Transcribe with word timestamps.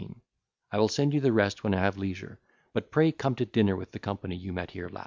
I 0.71 0.79
will 0.79 0.87
send 0.87 1.13
you 1.13 1.19
the 1.21 1.31
rest 1.31 1.63
when 1.63 1.75
I 1.75 1.81
have 1.81 1.95
leisure: 1.95 2.39
but 2.73 2.89
pray 2.89 3.11
come 3.11 3.35
to 3.35 3.45
dinner 3.45 3.75
with 3.75 3.91
the 3.91 3.99
company 3.99 4.35
you 4.35 4.51
met 4.51 4.71
here 4.71 4.89
last. 4.89 4.99